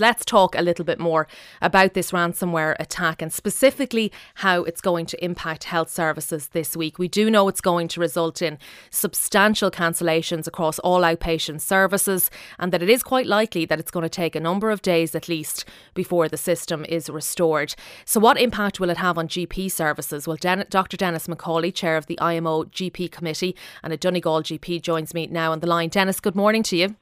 [0.00, 1.28] Let's talk a little bit more
[1.62, 6.98] about this ransomware attack and specifically how it's going to impact health services this week.
[6.98, 8.58] We do know it's going to result in
[8.90, 12.28] substantial cancellations across all outpatient services
[12.58, 15.14] and that it is quite likely that it's going to take a number of days
[15.14, 15.64] at least
[15.94, 17.76] before the system is restored.
[18.04, 20.26] So, what impact will it have on GP services?
[20.26, 20.96] Well, Den- Dr.
[20.96, 25.52] Dennis McCauley, chair of the IMO GP committee, and a Donegal GP joins me now
[25.52, 25.88] on the line.
[25.88, 26.96] Dennis, good morning to you.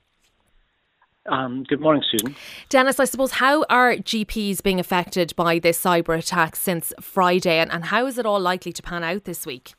[1.27, 2.35] Um, good morning, Susan.
[2.69, 7.71] Dennis, I suppose, how are GPs being affected by this cyber attack since Friday, and,
[7.71, 9.75] and how is it all likely to pan out this week?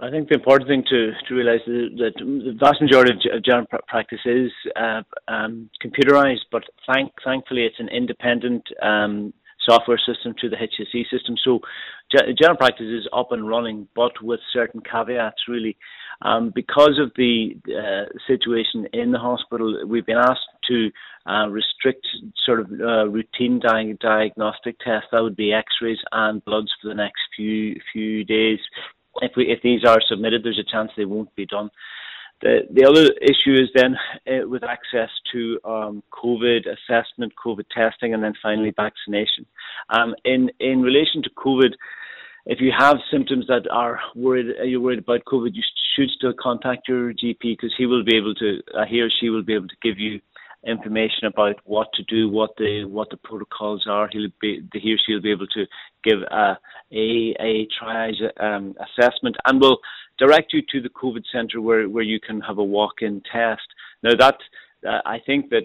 [0.00, 3.66] I think the important thing to, to realise is that the vast majority of general
[3.86, 9.32] practice is uh, um, computerised, but thank, thankfully it's an independent um,
[9.68, 11.36] software system to the HSE system.
[11.44, 11.60] So
[12.38, 15.76] general practice is up and running, but with certain caveats, really.
[16.22, 20.90] Um, because of the uh, situation in the hospital, we've been asked to
[21.26, 22.06] uh, restrict
[22.44, 25.08] sort of uh, routine di- diagnostic tests.
[25.12, 28.58] That would be X-rays and bloods for the next few few days.
[29.22, 31.70] If we if these are submitted, there's a chance they won't be done.
[32.42, 38.12] The, the other issue is then uh, with access to um, COVID assessment, COVID testing,
[38.12, 39.46] and then finally vaccination.
[39.88, 41.72] Um, in in relation to COVID,
[42.46, 45.62] if you have symptoms that are worried, uh, you're worried about COVID, you
[45.96, 49.30] should still contact your GP because he will be able to, uh, he or she
[49.30, 50.20] will be able to give you
[50.66, 54.08] information about what to do, what the what the protocols are.
[54.10, 55.66] He'll be he or she will be able to
[56.02, 56.58] give a
[56.92, 59.78] a, a triage um, assessment and will
[60.18, 63.66] direct you to the COVID centre where where you can have a walk-in test.
[64.02, 64.38] Now that
[64.86, 65.64] uh, I think that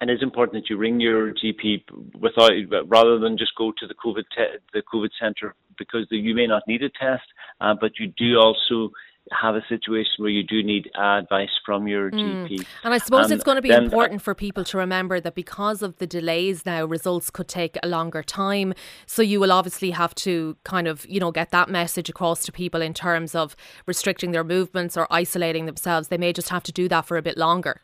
[0.00, 1.82] and it's important that you ring your GP
[2.18, 2.52] without
[2.86, 6.46] rather than just go to the COVID te- the COVID centre because the, you may
[6.46, 7.24] not need a test,
[7.60, 8.92] uh, but you do also
[9.32, 12.48] have a situation where you do need advice from your mm.
[12.48, 12.66] GP.
[12.82, 15.82] And I suppose um, it's going to be important for people to remember that because
[15.82, 18.74] of the delays now, results could take a longer time.
[19.06, 22.52] So you will obviously have to kind of, you know, get that message across to
[22.52, 23.54] people in terms of
[23.86, 26.08] restricting their movements or isolating themselves.
[26.08, 27.82] They may just have to do that for a bit longer.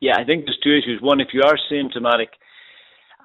[0.00, 1.00] Yeah, I think there's two issues.
[1.02, 2.30] One, if you are symptomatic,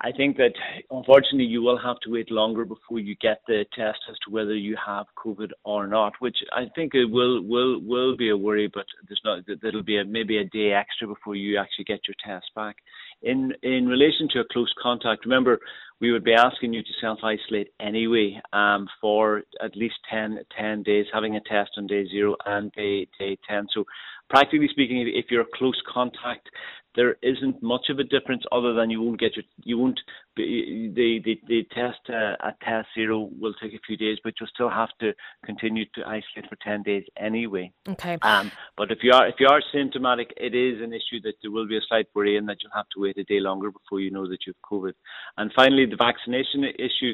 [0.01, 0.53] I think that
[0.91, 4.53] unfortunately you will have to wait longer before you get the test as to whether
[4.53, 8.69] you have COVID or not, which I think it will will will be a worry,
[8.73, 12.15] but there's not there'll be a, maybe a day extra before you actually get your
[12.25, 12.75] test back.
[13.23, 15.59] In in relation to a close contact, remember
[16.01, 20.83] we would be asking you to self isolate anyway um, for at least 10, 10
[20.83, 23.65] days, having a test on day zero and day day ten.
[23.73, 23.85] So
[24.29, 26.49] practically speaking, if you're a close contact,
[26.95, 29.99] there isn't much of a difference other than you won't get your you won't
[30.35, 34.49] the the the test uh, at test zero will take a few days, but you'll
[34.53, 35.13] still have to
[35.45, 37.71] continue to isolate for ten days anyway.
[37.87, 38.17] Okay.
[38.21, 41.51] Um, but if you are if you are symptomatic, it is an issue that there
[41.51, 43.99] will be a slight worry and that you'll have to wait a day longer before
[43.99, 44.93] you know that you've COVID.
[45.37, 47.13] And finally, the vaccination issue.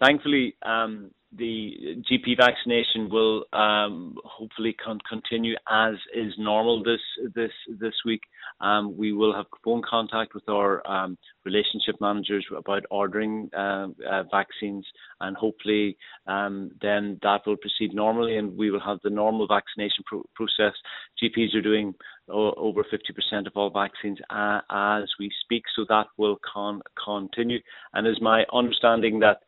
[0.00, 7.00] Thankfully, um, the GP vaccination will um, hopefully con- continue as is normal this
[7.34, 7.50] this
[7.80, 8.20] this week.
[8.60, 14.24] Um, we will have phone contact with our um, relationship managers about ordering uh, uh,
[14.30, 14.86] vaccines,
[15.20, 20.04] and hopefully um, then that will proceed normally, and we will have the normal vaccination
[20.06, 20.74] pro- process.
[21.22, 21.94] GPs are doing
[22.28, 27.58] o- over 50% of all vaccines uh, as we speak, so that will con- continue.
[27.94, 29.38] And is my understanding that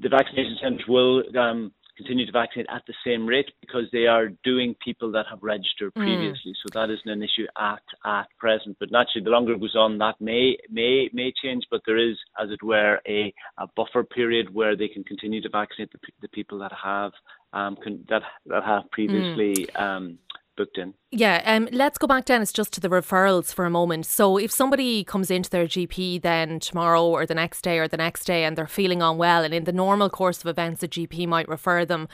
[0.00, 4.28] the vaccination centres will um, continue to vaccinate at the same rate because they are
[4.44, 6.02] doing people that have registered mm.
[6.02, 6.52] previously.
[6.52, 6.60] Mm.
[6.62, 8.76] So that isn't an issue at at present.
[8.80, 11.64] But naturally, the longer it goes on, that may may may change.
[11.70, 15.48] But there is, as it were, a, a buffer period where they can continue to
[15.48, 17.12] vaccinate the, the people that have
[17.52, 19.80] um, can, that that have previously mm.
[19.80, 20.18] um,
[20.56, 20.94] booked in.
[21.10, 24.06] Yeah, um, let's go back, Denis, just to the referrals for a moment.
[24.06, 27.96] So, if somebody comes into their GP then tomorrow or the next day or the
[27.96, 31.26] next day and they're feeling unwell, and in the normal course of events, the GP
[31.26, 32.08] might refer them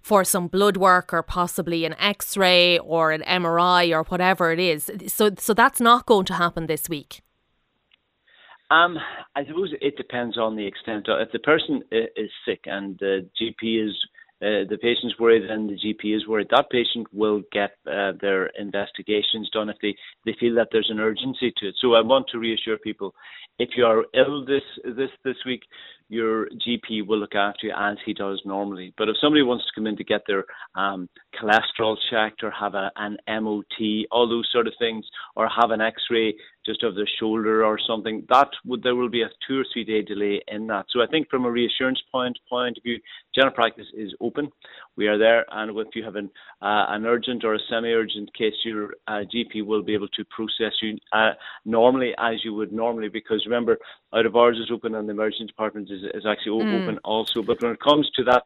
[0.00, 4.60] for some blood work or possibly an X ray or an MRI or whatever it
[4.60, 4.90] is.
[5.08, 7.22] So, so that's not going to happen this week.
[8.70, 8.98] Um,
[9.36, 11.08] I suppose it depends on the extent.
[11.08, 13.96] Of, if the person is sick and the GP is
[14.44, 18.46] uh, the patient's worried and the GP is worried, that patient will get uh, their
[18.58, 19.96] investigations done if they,
[20.26, 21.74] they feel that there's an urgency to it.
[21.80, 23.14] So I want to reassure people,
[23.58, 25.62] if you are ill this this this week,
[26.08, 28.92] your GP will look after you as he does normally.
[28.96, 31.08] But if somebody wants to come in to get their um,
[31.40, 35.04] cholesterol checked or have a, an MOT, all those sort of things,
[35.36, 36.34] or have an X-ray,
[36.64, 39.84] just of the shoulder or something, that would there will be a two or three
[39.84, 40.86] day delay in that.
[40.90, 42.98] So I think from a reassurance point point of view,
[43.34, 44.50] general practice is open.
[44.96, 46.30] We are there, and if you have an
[46.62, 50.72] uh, an urgent or a semi-urgent case, your uh, GP will be able to process
[50.80, 51.32] you uh,
[51.64, 53.08] normally as you would normally.
[53.08, 53.78] Because remember,
[54.14, 56.82] out of hours is open, and the emergency department is, is actually mm.
[56.82, 57.42] open also.
[57.42, 58.44] But when it comes to that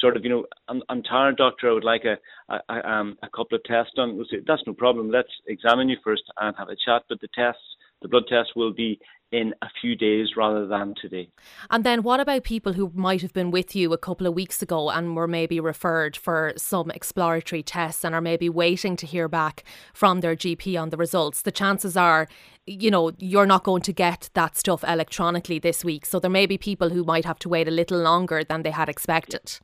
[0.00, 1.70] sort of, you know, I'm, I'm tired, doctor.
[1.70, 2.16] I would like a,
[2.48, 4.16] a, um, a couple of tests done.
[4.16, 5.10] We'll say, that's no problem.
[5.10, 7.02] Let's examine you first and have a chat.
[7.08, 7.62] But the tests,
[8.02, 8.98] the blood tests will be
[9.32, 11.28] in a few days rather than today.
[11.70, 14.60] And then what about people who might have been with you a couple of weeks
[14.60, 19.28] ago and were maybe referred for some exploratory tests and are maybe waiting to hear
[19.28, 19.62] back
[19.94, 21.42] from their GP on the results?
[21.42, 22.26] The chances are,
[22.66, 26.06] you know, you're not going to get that stuff electronically this week.
[26.06, 28.72] So there may be people who might have to wait a little longer than they
[28.72, 29.60] had expected.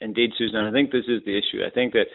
[0.00, 0.64] Indeed, Susan.
[0.64, 1.64] I think this is the issue.
[1.64, 2.06] I think that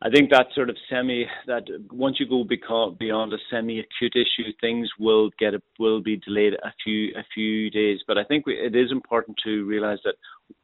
[0.00, 4.88] I think that sort of semi that once you go beyond a semi-acute issue, things
[4.98, 8.00] will get a, will be delayed a few a few days.
[8.06, 10.14] But I think we, it is important to realise that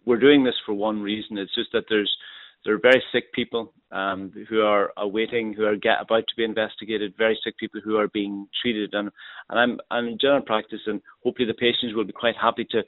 [0.04, 1.36] we're doing this for one reason.
[1.36, 2.16] It's just that there's
[2.64, 6.44] there are very sick people um, who are awaiting, who are get, about to be
[6.44, 9.10] investigated, very sick people who are being treated, and
[9.50, 12.82] and I'm, I'm in general practice, and hopefully the patients will be quite happy to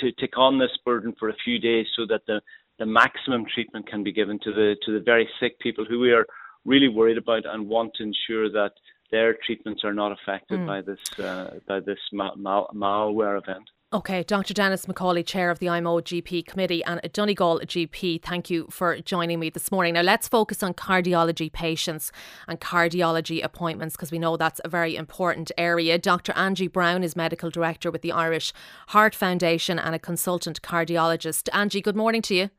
[0.00, 2.40] to take on this burden for a few days, so that the
[2.78, 6.12] the maximum treatment can be given to the to the very sick people who we
[6.12, 6.26] are
[6.64, 8.72] really worried about and want to ensure that
[9.10, 10.66] their treatments are not affected mm.
[10.66, 13.64] by this uh, by this mal- mal- malware event.
[13.90, 14.52] Okay, Dr.
[14.52, 19.00] Dennis McCauley, Chair of the IMO GP Committee, and a Donegal GP, thank you for
[19.00, 19.94] joining me this morning.
[19.94, 22.12] Now, let's focus on cardiology patients
[22.46, 25.96] and cardiology appointments because we know that's a very important area.
[25.96, 26.32] Dr.
[26.36, 28.52] Angie Brown is Medical Director with the Irish
[28.88, 31.48] Heart Foundation and a consultant cardiologist.
[31.54, 32.50] Angie, good morning to you.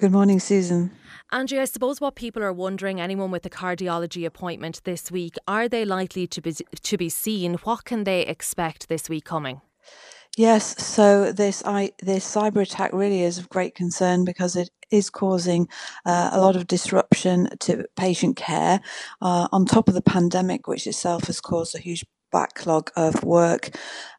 [0.00, 0.92] Good morning, Susan.
[1.30, 5.68] Angie, I suppose what people are wondering, anyone with a cardiology appointment this week, are
[5.68, 7.56] they likely to be to be seen?
[7.64, 9.60] What can they expect this week coming?
[10.38, 15.10] Yes, so this I, this cyber attack really is of great concern because it is
[15.10, 15.68] causing
[16.06, 18.80] uh, a lot of disruption to patient care.
[19.20, 23.70] Uh, on top of the pandemic, which itself has caused a huge backlog of work.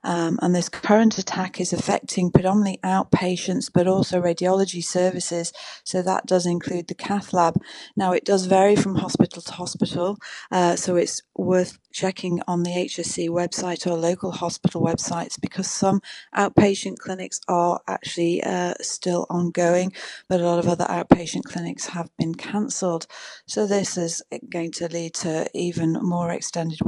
[0.04, 5.54] Um, and this current attack is affecting predominantly outpatients, but also radiology services.
[5.84, 7.62] So that does include the cath lab.
[7.96, 10.18] Now, it does vary from hospital to hospital.
[10.52, 16.02] Uh, so it's worth checking on the HSE website or local hospital websites because some
[16.36, 19.94] outpatient clinics are actually uh, still ongoing,
[20.28, 23.06] but a lot of other outpatient clinics have been cancelled.
[23.46, 26.80] So this is going to lead to even more extended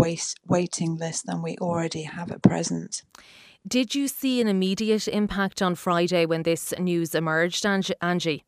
[0.48, 3.04] waiting lists than we already have at present.
[3.66, 8.44] Did you see an immediate impact on Friday when this news emerged, Angie?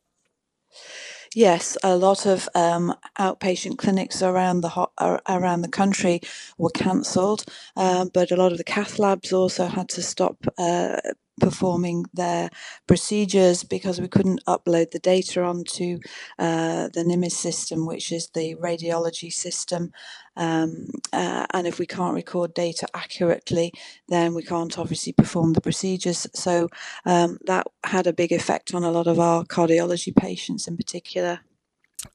[1.33, 4.91] Yes, a lot of um, outpatient clinics around the ho-
[5.27, 6.21] around the country
[6.57, 7.43] were cancelled,
[7.75, 10.97] uh, but a lot of the cath labs also had to stop uh,
[11.39, 12.49] performing their
[12.87, 15.99] procedures because we couldn't upload the data onto
[16.39, 19.91] uh, the NIMIS system, which is the radiology system.
[20.37, 23.73] Um, uh, and if we can't record data accurately,
[24.09, 26.27] then we can't obviously perform the procedures.
[26.33, 26.69] So
[27.05, 31.41] um, that had a big effect on a lot of our cardiology patients in particular.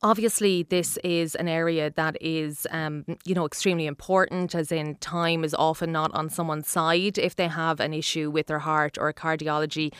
[0.02, 4.54] Obviously, this is an area that is, um, you know, extremely important.
[4.54, 8.46] As in, time is often not on someone's side if they have an issue with
[8.46, 9.92] their heart or a cardiology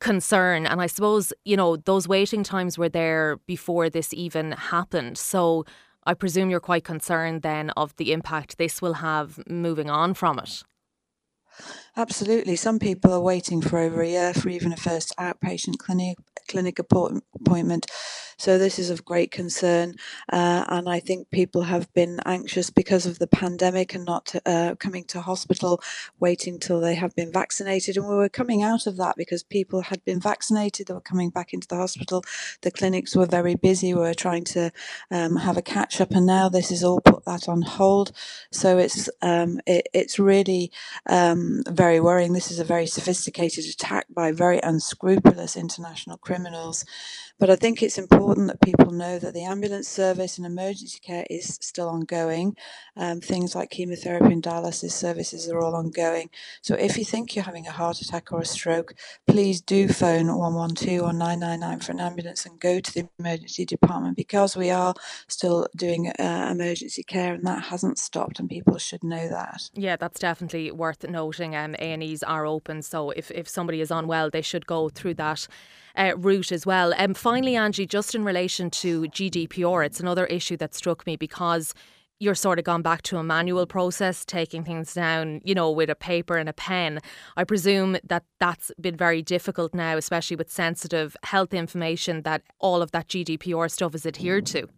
[0.00, 0.66] concern.
[0.66, 5.18] And I suppose, you know, those waiting times were there before this even happened.
[5.18, 5.64] So
[6.06, 10.38] I presume you're quite concerned then of the impact this will have moving on from
[10.38, 10.62] it.
[11.96, 12.56] Absolutely.
[12.56, 16.78] Some people are waiting for over a year for even a first outpatient clinic clinic
[16.78, 17.86] appointment.
[18.36, 19.94] So this is of great concern,
[20.32, 24.74] uh, and I think people have been anxious because of the pandemic and not uh,
[24.78, 25.80] coming to hospital,
[26.18, 27.96] waiting till they have been vaccinated.
[27.96, 31.30] And we were coming out of that because people had been vaccinated, they were coming
[31.30, 32.24] back into the hospital.
[32.62, 33.94] The clinics were very busy.
[33.94, 34.72] We were trying to
[35.12, 38.10] um, have a catch up, and now this is all put that on hold.
[38.50, 40.72] So it's um, it, it's really
[41.08, 42.32] um, very worrying.
[42.32, 46.84] This is a very sophisticated attack by very unscrupulous international criminals.
[47.40, 51.26] But I think it's important that people know that the ambulance service and emergency care
[51.28, 52.56] is still ongoing.
[52.96, 56.30] Um, things like chemotherapy and dialysis services are all ongoing.
[56.62, 58.94] So if you think you're having a heart attack or a stroke,
[59.26, 64.16] please do phone 112 or 999 for an ambulance and go to the emergency department
[64.16, 64.94] because we are
[65.26, 69.70] still doing uh, emergency care and that hasn't stopped and people should know that.
[69.74, 71.56] Yeah, that's definitely worth noting.
[71.56, 75.48] Um, A&Es are open, so if, if somebody is unwell, they should go through that
[75.96, 76.94] uh, route as well.
[76.98, 81.74] Um, finally, Angie, just in relation to GDPR, it's another issue that struck me because
[82.20, 85.90] you're sort of gone back to a manual process, taking things down, you know, with
[85.90, 87.00] a paper and a pen.
[87.36, 92.82] I presume that that's been very difficult now, especially with sensitive health information that all
[92.82, 94.68] of that GDPR stuff is adhered to.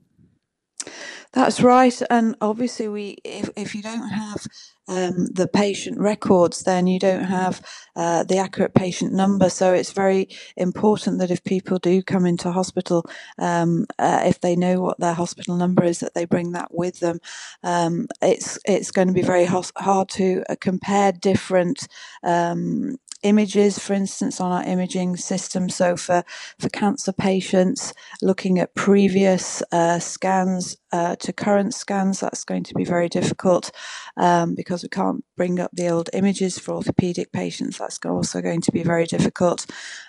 [1.33, 4.47] That's right, and obviously, we if if you don't have
[4.88, 7.61] um, the patient records, then you don't have
[7.95, 9.50] uh, the accurate patient number.
[9.50, 13.04] So it's very important that if people do come into hospital,
[13.38, 17.00] um, uh, if they know what their hospital number is, that they bring that with
[17.00, 17.21] them.
[17.62, 21.88] Um, it's it's going to be very hard to uh, compare different
[22.23, 25.68] um, images, for instance, on our imaging system.
[25.68, 26.25] So for,
[26.59, 27.92] for cancer patients,
[28.23, 33.73] looking at previous uh, scans uh, to current scans, that's going to be very difficult
[34.16, 37.78] um, because we can't bring up the old images for orthopedic patients.
[37.78, 39.66] That's also going to be very difficult.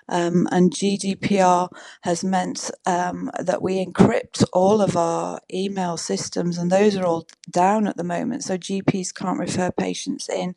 [0.07, 1.69] Um, and GDPR
[2.03, 7.27] has meant um, that we encrypt all of our email systems, and those are all
[7.49, 8.43] down at the moment.
[8.43, 10.55] So GPs can't refer patients in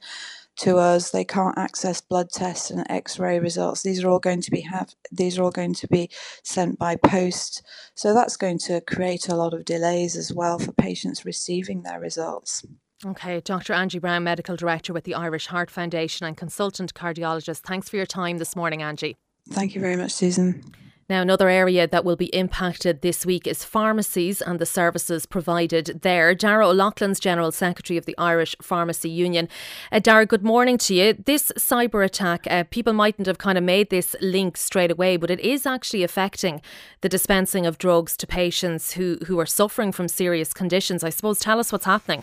[0.60, 1.10] to us.
[1.10, 3.82] They can't access blood tests and X-ray results.
[3.82, 6.10] These are all going to be have these are all going to be
[6.42, 7.62] sent by post.
[7.94, 12.00] So that's going to create a lot of delays as well for patients receiving their
[12.00, 12.64] results.
[13.04, 13.72] Okay, Dr.
[13.72, 17.60] Angie Brown, Medical Director with the Irish Heart Foundation and consultant cardiologist.
[17.60, 19.16] Thanks for your time this morning, Angie.
[19.48, 20.62] Thank you very much, Susan.
[21.10, 26.02] Now, another area that will be impacted this week is pharmacies and the services provided
[26.02, 26.36] there.
[26.36, 29.48] Darragh O'Loughlin's General Secretary of the Irish Pharmacy Union.
[29.90, 31.14] Uh, Darragh, good morning to you.
[31.14, 35.32] This cyber attack, uh, people mightn't have kind of made this link straight away, but
[35.32, 36.62] it is actually affecting
[37.00, 41.02] the dispensing of drugs to patients who, who are suffering from serious conditions.
[41.02, 42.22] I suppose, tell us what's happening.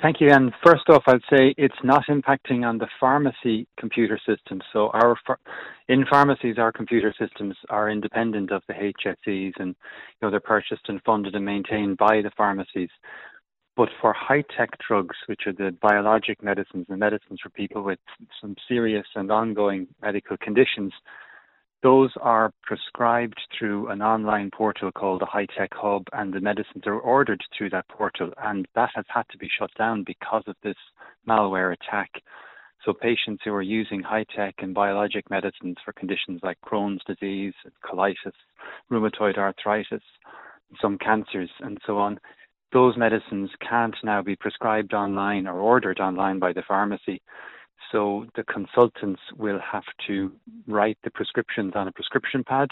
[0.00, 0.30] Thank you.
[0.30, 4.62] And first off, I'd say it's not impacting on the pharmacy computer systems.
[4.72, 5.16] So our
[5.88, 9.74] in pharmacies, our computer systems are independent of the HSEs, and you
[10.22, 12.88] know they're purchased and funded and maintained by the pharmacies.
[13.76, 17.98] But for high tech drugs, which are the biologic medicines, the medicines for people with
[18.40, 20.94] some serious and ongoing medical conditions,
[21.86, 26.82] those are prescribed through an online portal called the High Tech Hub, and the medicines
[26.84, 30.56] are ordered through that portal, and that has had to be shut down because of
[30.64, 30.74] this
[31.28, 32.10] malware attack.
[32.84, 37.54] So, patients who are using high tech and biologic medicines for conditions like Crohn's disease,
[37.84, 38.34] colitis,
[38.90, 40.02] rheumatoid arthritis,
[40.82, 42.18] some cancers, and so on,
[42.72, 47.22] those medicines can't now be prescribed online or ordered online by the pharmacy.
[47.92, 50.32] So the consultants will have to
[50.66, 52.68] write the prescriptions on a prescription pad,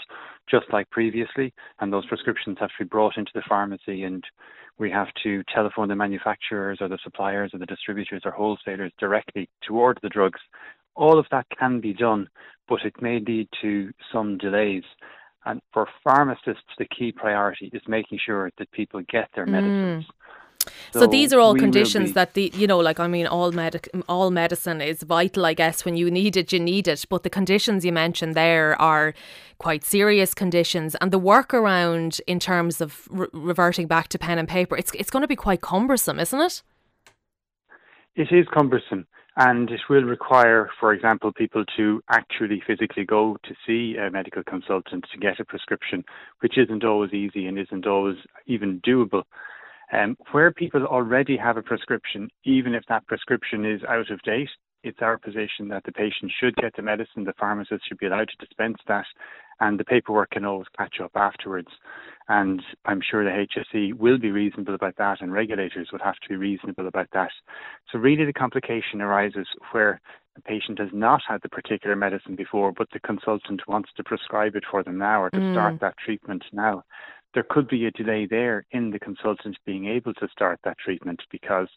[0.49, 4.23] just like previously, and those prescriptions have to be brought into the pharmacy, and
[4.77, 9.49] we have to telephone the manufacturers or the suppliers or the distributors or wholesalers directly
[9.67, 10.39] to order the drugs.
[10.95, 12.27] All of that can be done,
[12.67, 14.83] but it may lead to some delays.
[15.45, 20.05] And for pharmacists, the key priority is making sure that people get their medicines.
[20.05, 20.24] Mm.
[20.91, 23.89] So, so these are all conditions that the you know like I mean all medic
[24.07, 27.05] all medicine is vital I guess when you need it you need it.
[27.09, 29.13] But the conditions you mentioned there are
[29.57, 30.95] quite serious conditions.
[31.01, 35.09] And the workaround in terms of re- reverting back to pen and paper it's it's
[35.09, 36.63] going to be quite cumbersome isn't it?
[38.15, 39.07] It is cumbersome.
[39.37, 44.43] And it will require for example people to actually physically go to see a medical
[44.43, 46.05] consultant to get a prescription
[46.39, 48.17] which isn't always easy and isn't always
[48.47, 49.23] even doable
[49.91, 54.49] um, where people already have a prescription, even if that prescription is out of date,
[54.83, 58.29] it's our position that the patient should get the medicine, the pharmacist should be allowed
[58.29, 59.05] to dispense that,
[59.59, 61.69] and the paperwork can always catch up afterwards.
[62.27, 66.29] And I'm sure the HSE will be reasonable about that, and regulators would have to
[66.29, 67.31] be reasonable about that.
[67.91, 70.01] So, really, the complication arises where
[70.35, 74.55] the patient has not had the particular medicine before, but the consultant wants to prescribe
[74.55, 75.53] it for them now or to mm.
[75.53, 76.83] start that treatment now
[77.35, 81.21] there could be a delay there in the consultant being able to start that treatment
[81.31, 81.67] because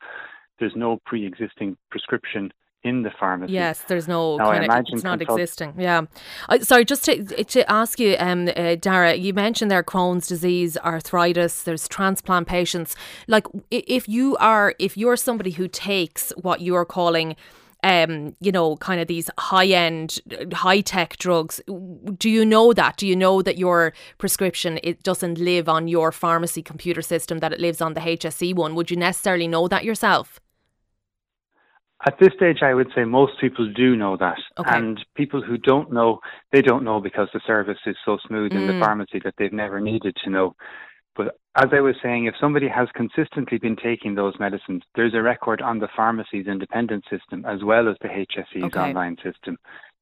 [0.58, 2.50] there's no pre-existing prescription
[2.84, 3.52] in the pharmacy.
[3.52, 5.74] Yes, there's no now, kind of, it's not existing.
[5.76, 6.02] Yeah.
[6.48, 10.78] Uh, sorry, just to, to ask you, um, uh, Darragh, you mentioned there Crohn's disease,
[10.78, 12.94] arthritis, there's transplant patients.
[13.26, 17.34] Like if you are, if you're somebody who takes what you're calling
[17.84, 20.20] um, you know, kind of these high end,
[20.52, 21.60] high tech drugs.
[21.66, 22.96] Do you know that?
[22.96, 27.52] Do you know that your prescription it doesn't live on your pharmacy computer system, that
[27.52, 28.74] it lives on the HSE one?
[28.74, 30.40] Would you necessarily know that yourself?
[32.06, 34.38] At this stage, I would say most people do know that.
[34.56, 34.76] Okay.
[34.76, 36.20] And people who don't know,
[36.52, 38.56] they don't know because the service is so smooth mm.
[38.56, 38.84] in the mm.
[38.84, 40.54] pharmacy that they've never needed to know.
[41.18, 45.20] But as I was saying, if somebody has consistently been taking those medicines, there's a
[45.20, 48.78] record on the pharmacy's independent system as well as the HSE's okay.
[48.78, 49.58] online system.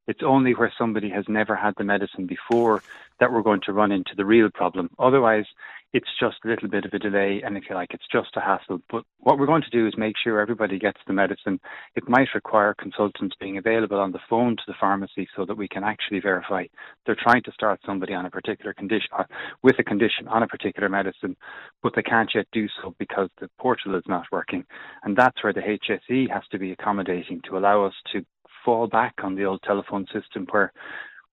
[0.07, 2.83] It's only where somebody has never had the medicine before
[3.19, 4.91] that we're going to run into the real problem.
[4.99, 5.47] Otherwise,
[5.93, 8.41] it's just a little bit of a delay, and if you like, it's just a
[8.41, 8.81] hassle.
[8.91, 11.61] But what we're going to do is make sure everybody gets the medicine.
[11.95, 15.69] It might require consultants being available on the phone to the pharmacy so that we
[15.69, 16.65] can actually verify
[17.05, 19.25] they're trying to start somebody on a particular condition, uh,
[19.63, 21.37] with a condition on a particular medicine,
[21.83, 24.65] but they can't yet do so because the portal is not working.
[25.05, 28.25] And that's where the HSE has to be accommodating to allow us to
[28.65, 30.73] fall back on the old telephone system where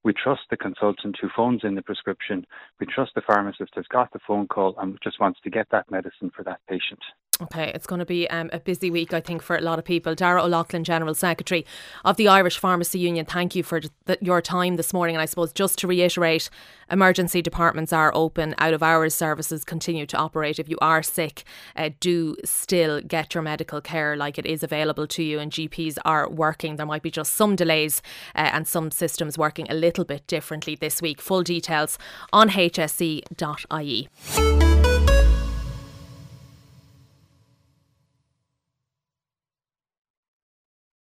[0.04, 2.46] we trust the consultant who phones in the prescription.
[2.80, 5.90] We trust the pharmacist has got the phone call and just wants to get that
[5.90, 7.00] medicine for that patient.
[7.42, 9.86] Okay, it's going to be um, a busy week, I think, for a lot of
[9.86, 10.14] people.
[10.14, 11.66] Darragh O'Loughlin, General Secretary
[12.06, 15.16] of the Irish Pharmacy Union, thank you for th- your time this morning.
[15.16, 16.52] And I suppose just to reiterate,
[16.92, 20.60] emergency departments are open, out of hours services continue to operate.
[20.60, 21.44] If you are sick,
[21.76, 25.98] uh, do still get your medical care like it is available to you, and GPs
[26.06, 26.76] are working.
[26.76, 28.04] There might be just some delays
[28.36, 31.20] uh, and some systems working a little bit differently this week.
[31.20, 31.98] Full details
[32.32, 34.08] on hse.ie.